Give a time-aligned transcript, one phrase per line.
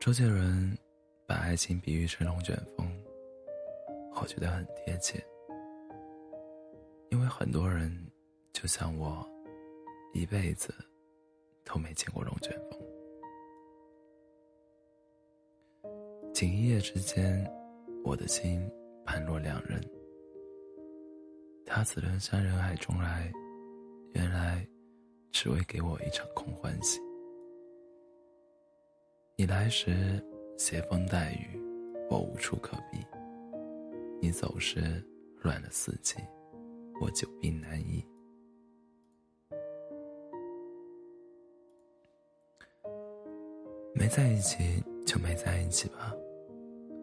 [0.00, 0.76] 周杰伦
[1.26, 2.86] 把爱情比喻成龙卷风，
[4.14, 5.22] 我觉得很贴切。
[7.10, 7.92] 因为很多人
[8.52, 9.28] 就像我，
[10.12, 10.72] 一辈子
[11.64, 12.80] 都没见过龙卷风。
[16.32, 17.44] 仅一夜之间，
[18.04, 18.66] 我的心
[19.04, 19.80] 判若两人。
[21.66, 23.30] 他自人山人海中来，
[24.14, 24.66] 原来
[25.30, 26.98] 只为给我一场空欢喜。
[29.40, 30.22] 你来时
[30.58, 31.58] 携风带雨，
[32.10, 32.98] 我无处可避；
[34.20, 35.02] 你走时
[35.40, 36.16] 乱了四季，
[37.00, 38.04] 我久病难医。
[43.94, 46.14] 没在一起就没在一起吧，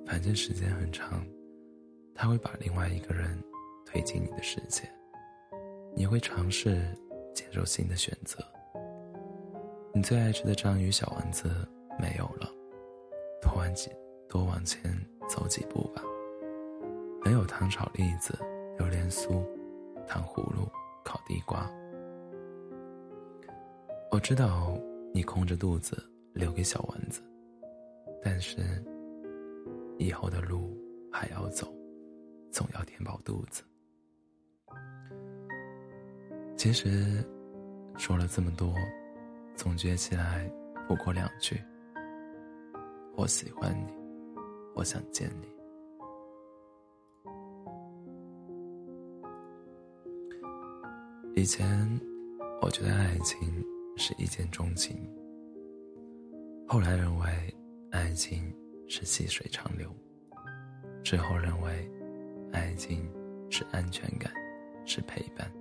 [0.06, 1.26] 反正时间很长，
[2.14, 3.44] 他会把另外一个人
[3.84, 4.88] 推进你的世界，
[5.96, 6.96] 你会尝试
[7.34, 8.38] 接受新的选择。
[9.92, 11.50] 你最爱吃的章鱼小丸子。
[12.00, 12.50] 没有了，
[13.42, 13.90] 多往几
[14.30, 14.94] 多往前
[15.28, 16.02] 走几步吧。
[17.24, 18.38] 没有糖炒栗子、
[18.78, 19.44] 榴莲酥、
[20.08, 20.70] 糖葫芦、
[21.04, 21.70] 烤地瓜。
[24.12, 24.80] 我知道
[25.14, 26.02] 你空着肚子
[26.34, 27.22] 留给小丸子，
[28.24, 28.62] 但是
[29.98, 30.78] 以后的路
[31.12, 31.68] 还要走，
[32.52, 33.64] 总要填饱肚子。
[36.56, 37.24] 其实
[37.98, 38.74] 说了这么多，
[39.56, 40.50] 总结起来
[40.88, 41.62] 不过两句。
[43.18, 43.92] 我喜欢你，
[44.76, 45.48] 我想见你。
[51.36, 51.68] 以前
[52.62, 53.40] 我觉得爱情
[53.96, 54.96] 是一见钟情，
[56.68, 57.26] 后来认为
[57.90, 58.54] 爱情
[58.88, 59.92] 是细水长流，
[61.04, 61.92] 之后认为
[62.54, 63.12] 爱情
[63.50, 64.32] 是安全感，
[64.86, 65.52] 是陪伴，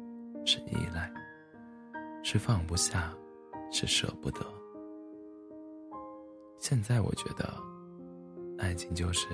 [0.45, 1.11] 是依赖，
[2.23, 3.17] 是放不下，
[3.73, 4.56] 是舍不得。
[6.59, 7.63] 现在我觉得，
[8.59, 9.29] 爱情就是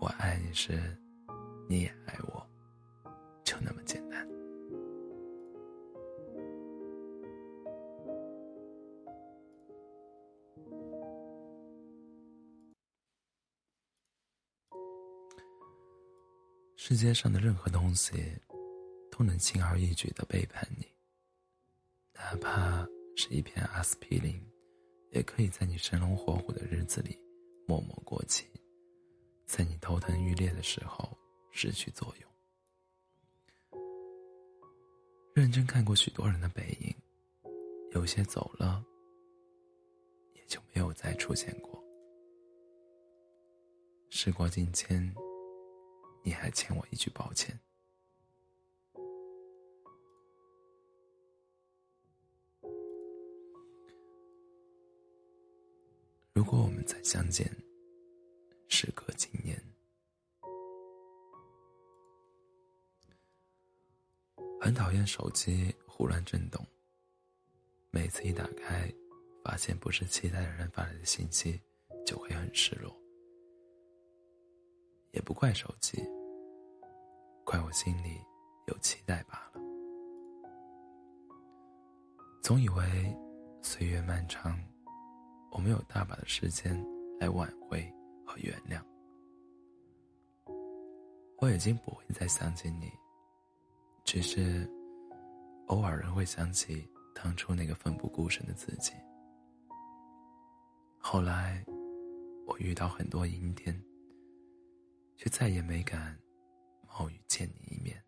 [0.00, 0.80] 我爱你时，
[1.68, 2.46] 你也爱我，
[3.44, 4.26] 就那么简单。
[16.76, 18.12] 世界上的任何东西，
[19.10, 20.86] 都能轻而易举的背叛你，
[22.14, 22.86] 哪怕
[23.16, 24.51] 是一片阿司匹林。
[25.12, 27.18] 也可以在你生龙活虎的日子里
[27.66, 28.46] 默默过期，
[29.46, 31.16] 在你头疼欲裂的时候
[31.50, 32.30] 失去作用。
[35.34, 36.94] 认真看过许多人的背影，
[37.92, 38.82] 有些走了，
[40.34, 41.82] 也就没有再出现过。
[44.08, 45.14] 时过境迁，
[46.22, 47.58] 你还欠我一句抱歉。
[56.44, 57.48] 如果我们再相见，
[58.66, 59.56] 时隔几年，
[64.60, 66.60] 很讨厌手机胡乱震动。
[67.92, 68.92] 每次一打开，
[69.44, 71.62] 发现不是期待的人发来的信息，
[72.04, 72.92] 就会很失落。
[75.12, 76.02] 也不怪手机，
[77.44, 78.18] 怪我心里
[78.66, 79.60] 有期待罢了。
[82.42, 83.16] 总以为
[83.62, 84.58] 岁月漫长。
[85.52, 86.74] 我们有大把的时间
[87.20, 87.80] 来挽回
[88.26, 88.82] 和原谅。
[91.38, 92.90] 我已经不会再想起你，
[94.02, 94.66] 只是
[95.66, 98.92] 偶尔仍会想起当初那个奋不顾身的自己。
[100.98, 101.62] 后来，
[102.46, 103.78] 我遇到很多阴天，
[105.16, 106.18] 却再也没敢
[106.88, 108.02] 冒雨见你一面。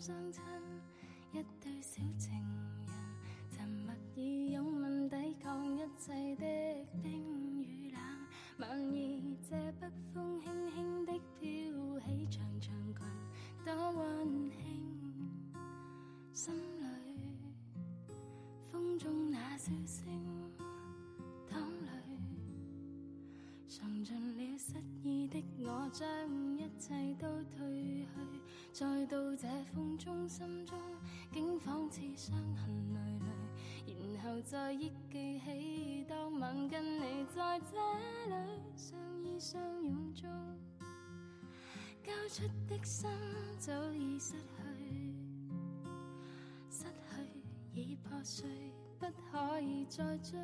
[0.00, 0.42] 相亲，
[1.30, 2.32] 一对小情
[2.86, 2.88] 人，
[3.50, 8.00] 沉默以拥吻抵抗一切的冰与冷。
[8.60, 13.04] 晚意借北风轻轻的飘起长长裙，
[13.62, 14.80] 多温馨。
[16.32, 16.86] 心里
[18.72, 20.09] 风中那笑声。
[25.58, 26.06] 我，将
[26.56, 27.26] 一切都
[27.56, 28.06] 褪去，
[28.72, 30.78] 再到这风中，心中
[31.32, 33.18] 竟仿似伤痕累
[33.86, 37.76] 累，然后再忆记起当晚跟你在这
[38.28, 40.30] 里相依相拥中，
[42.02, 43.08] 交出的心
[43.58, 45.14] 早已失去，
[46.70, 47.42] 失去
[47.74, 48.48] 已破碎，
[48.98, 50.38] 不可以再追，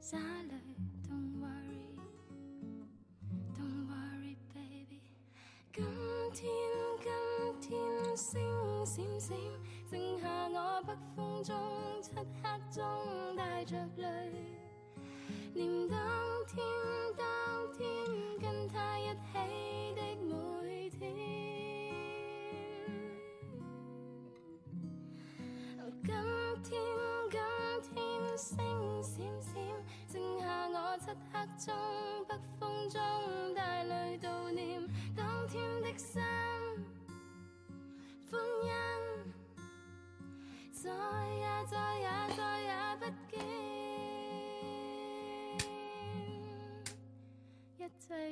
[0.00, 0.54] 洒泪。
[8.16, 8.40] 星
[8.86, 9.36] 闪闪，
[9.90, 11.54] 剩下我北风中
[12.00, 12.24] 漆黑
[12.72, 12.82] 中
[13.36, 14.32] 带着泪，
[15.52, 15.98] 念当
[16.48, 16.56] 天
[17.14, 17.26] 当
[17.76, 17.84] 天
[18.40, 19.14] 跟他一起
[19.94, 21.14] 的每天。
[26.02, 26.08] 今
[26.64, 26.72] 天
[27.82, 27.94] 今天
[28.38, 28.48] 星
[29.02, 29.52] 闪闪，
[30.08, 31.74] 剩下我漆黑中
[32.26, 32.98] 北风中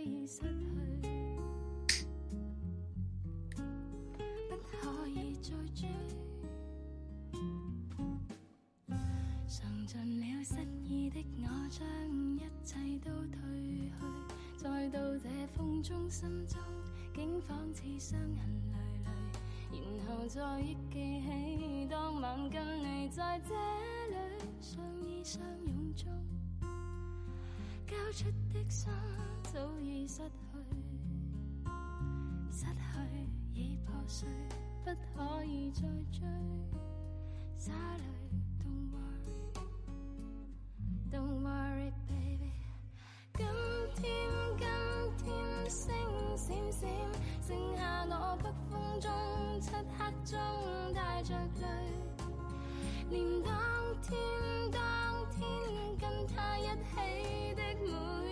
[0.04, 1.08] 已失去，
[4.50, 5.88] 不可以再追。
[9.48, 11.86] 尝尽了失意的我，将
[12.36, 13.92] 一切都褪去，
[14.56, 16.58] 再到这风中，心中
[17.14, 18.38] 竟仿似伤痕
[18.72, 19.08] 累累。
[19.72, 23.54] 然后再忆记起当晚跟你在这
[24.10, 24.14] 里
[24.60, 26.06] 相依相拥中，
[27.86, 28.92] 交出的心
[29.54, 30.24] 早已失去，
[32.50, 32.74] 失去
[33.54, 34.28] 已破碎，
[34.84, 36.26] 不可以再追。
[37.56, 38.02] 沙泪
[38.58, 38.90] ，Don't
[41.12, 42.50] worry，Don't worry，baby。
[43.34, 43.46] 今
[43.94, 44.02] 天，
[44.58, 44.66] 今
[45.24, 45.24] 天
[45.70, 45.86] 星
[46.36, 46.90] 闪闪，
[47.40, 49.08] 剩下我北风中
[49.60, 50.36] 漆黑中
[50.92, 51.64] 带着泪。
[53.08, 53.54] 连当
[54.02, 54.18] 天
[54.72, 54.82] 当
[55.30, 55.40] 天
[55.96, 58.23] 跟他一起的每。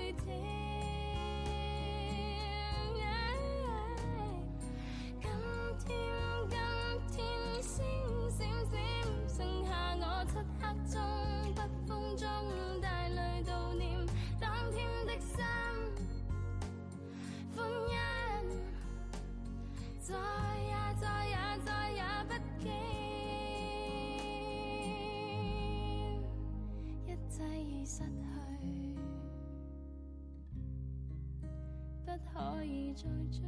[27.85, 28.97] 失去，
[32.05, 32.13] 不。
[32.35, 33.43] 可以再追，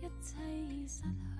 [0.00, 0.36] 一切
[0.68, 1.31] 已失去。